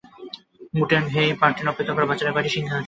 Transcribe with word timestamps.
মুটেন্ডে- 0.73 1.09
হেই, 1.15 1.29
Martin 1.41 1.67
অপেক্ষা 1.71 1.93
কর, 1.95 2.03
বাচ্চারা- 2.09 2.31
কয়টি 2.35 2.49
সিংহ 2.53 2.69
আছে? 2.69 2.79